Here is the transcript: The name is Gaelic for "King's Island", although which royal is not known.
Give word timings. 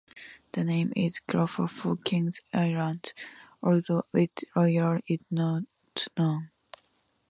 The 0.53 0.63
name 0.63 0.93
is 0.95 1.19
Gaelic 1.19 1.51
for 1.69 1.95
"King's 1.97 2.41
Island", 2.51 3.13
although 3.61 4.01
which 4.09 4.43
royal 4.55 4.97
is 5.07 5.19
not 5.29 5.61
known. 6.17 6.49